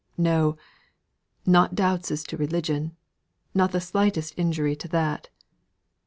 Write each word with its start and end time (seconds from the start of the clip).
"No! 0.17 0.57
not 1.45 1.75
doubts 1.75 2.09
as 2.09 2.23
to 2.23 2.35
religion; 2.35 2.97
not 3.53 3.71
the 3.71 3.79
slightest 3.79 4.33
injury 4.35 4.75
to 4.77 4.87
that." 4.87 5.29